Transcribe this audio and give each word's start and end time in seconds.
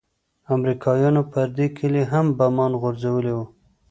امريکايانو 0.55 1.21
پر 1.31 1.47
دې 1.57 1.67
کلي 1.77 2.03
هم 2.11 2.25
بمان 2.39 2.71
غورځولي 2.81 3.31
وو. 3.33 3.45